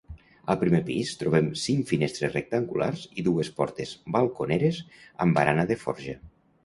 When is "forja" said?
5.85-6.17